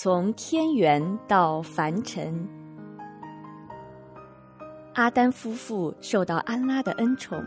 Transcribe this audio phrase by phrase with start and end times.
[0.00, 2.48] 从天元到凡尘。
[4.94, 7.44] 阿丹夫妇受到安拉的恩宠，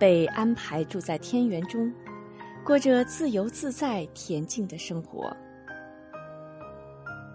[0.00, 1.94] 被安排住在天园中，
[2.64, 5.32] 过着自由自在、恬静的生活。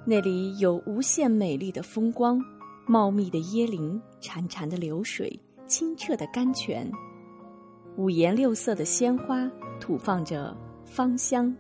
[0.06, 2.38] 那里有无限美丽的风光，
[2.86, 6.92] 茂密的椰林，潺潺的流水，清澈的甘泉，
[7.96, 9.50] 五颜六色的鲜花
[9.80, 10.54] 吐放着
[10.84, 11.56] 芳香。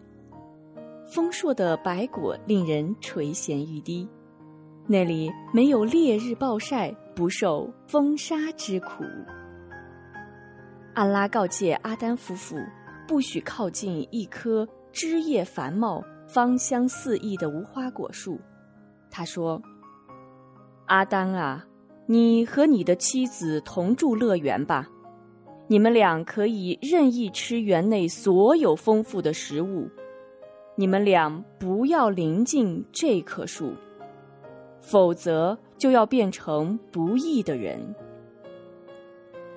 [1.07, 4.05] 丰硕的白果令人垂涎欲滴，
[4.85, 9.05] 那里没有烈日暴晒，不受风沙之苦。
[10.93, 12.57] 安拉告诫阿丹夫妇，
[13.07, 18.37] 不许靠近一棵枝叶繁茂、芳香四溢的无花果树。
[19.09, 19.61] 他说
[20.87, 21.65] ：“阿丹啊，
[22.05, 24.85] 你和你的妻子同住乐园吧，
[25.67, 29.87] 你们俩可以任意吃园内所有丰富的食物。”
[30.79, 33.73] 你们俩不要临近这棵树，
[34.79, 37.95] 否则就要变成不义的人。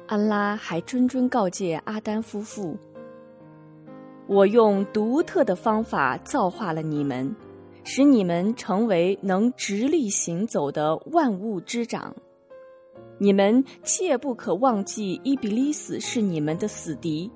[0.07, 2.75] 安拉还谆谆告诫阿丹夫妇
[4.27, 7.37] ：“我用独特的方法造化了你们，
[7.85, 12.17] 使你们成为能直立行走的万物之长。
[13.19, 17.31] 你们切不可忘记伊比利斯是你们的死敌，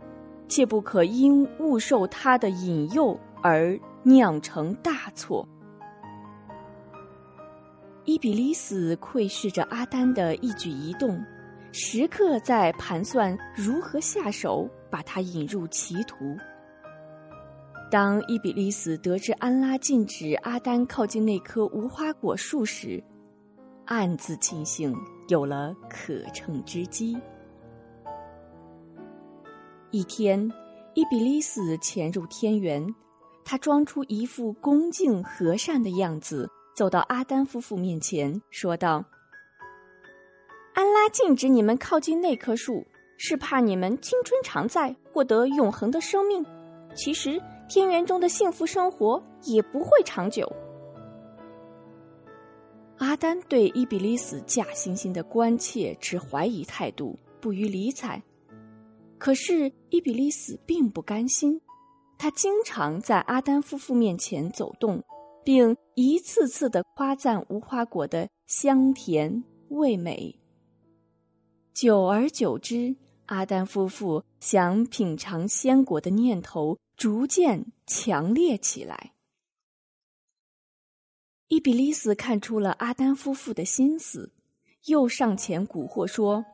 [0.48, 5.47] 切不可因误受他的引诱。”而酿成大错。
[8.06, 11.23] 伊比利斯窥视着阿丹的一举一动，
[11.70, 16.34] 时刻在盘算如何下手把他引入歧途。
[17.91, 23.05] 当伊比利斯得知安拉禁止阿丹靠近那棵无花果树时，
[23.84, 24.97] 暗自庆幸
[25.29, 27.14] 有了可乘之机。
[29.91, 30.51] 一天，
[30.95, 32.83] 伊比利斯潜入天园。
[33.45, 39.05] 他装出一副恭敬和善的样子，走到阿丹夫妇面前，说道
[40.75, 42.85] ：“安拉禁止你们靠近那棵树，
[43.19, 46.45] 是怕你们青春常在，获得永恒的生命。
[46.96, 50.51] 其实，天园中的幸福生活也不会长久。”
[52.98, 58.23] 阿丹对伊比利斯假惺惺的关切持怀疑态度，不予理睬。
[59.19, 61.61] 可是伊比利斯并不甘心。
[62.19, 65.02] 他经常在阿丹夫妇面前走动，
[65.45, 70.39] 并一次次的夸赞无花果的香甜味美。
[71.73, 79.13] 久而久之，阿丹夫妇想品尝鲜果的念头逐渐强烈起来。
[81.48, 84.33] 伊比利斯看出了阿丹夫妇的心思，
[84.86, 86.45] 又上前蛊惑说。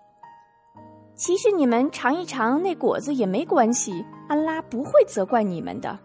[1.21, 5.99] 其实你们尝一尝那果子也没关系，安拉不会责怪你们的。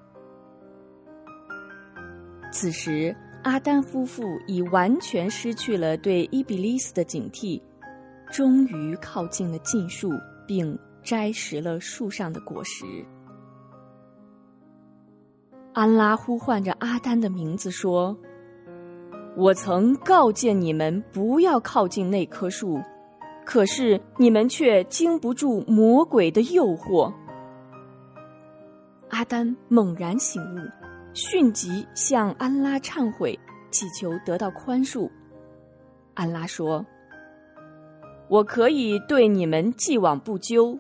[2.52, 7.62] 此时，阿丹夫妇已完全失去了对伊比利斯的警惕，
[8.30, 10.10] 终于靠近了禁树，
[10.46, 12.84] 并摘食了树上的果实。
[15.72, 18.18] 安拉呼唤着阿丹的名字说
[19.38, 22.82] ：“我曾告诫你们不要靠近那棵树。”
[23.46, 27.14] 可是你们却经不住魔鬼的诱惑。
[29.10, 30.58] 阿丹猛然醒悟，
[31.14, 33.38] 迅即向安拉忏悔，
[33.70, 35.10] 祈求得到宽恕。
[36.16, 36.84] 安拉说
[38.28, 40.78] ：“我可以对你们既往不咎，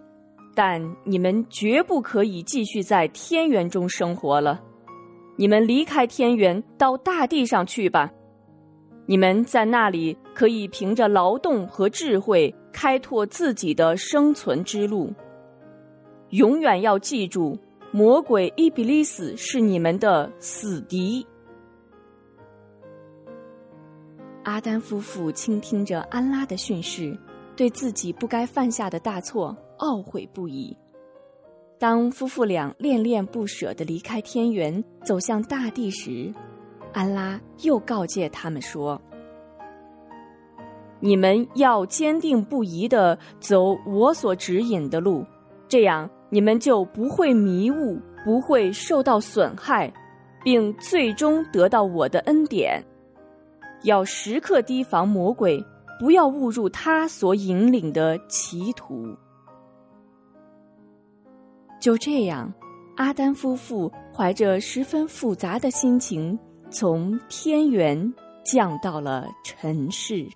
[0.56, 4.60] 但你们绝不可以继续在天园中生活了。
[5.38, 8.12] 你们离开天园，到大地上去吧。”
[9.06, 15.14] 你们在那里可以凭着劳动和智慧开拓自己的生存之路。
[16.32, 17.58] 永远要记住，
[17.92, 21.26] 魔鬼伊比利斯是你们的死敌。
[24.44, 27.18] 阿丹夫妇倾听着安拉的训示，
[27.56, 30.76] 对自己不该犯下的大错懊悔不已。
[31.78, 36.34] 当夫妇俩恋恋不舍的离开天园，走向大地时，
[36.96, 39.00] 安拉又告诫他们说
[41.02, 45.26] ：“你们要坚定不移的走我所指引的路，
[45.68, 49.94] 这样你们就不会迷雾，不会受到损害，
[50.42, 52.82] 并最终得到我的恩典。
[53.84, 55.62] 要时刻提防魔鬼，
[56.00, 59.14] 不要误入他所引领的歧途。”
[61.78, 62.50] 就这样，
[62.96, 66.40] 阿丹夫妇怀着十分复杂的心情。
[66.78, 68.14] 从天元
[68.44, 70.28] 降到了尘世。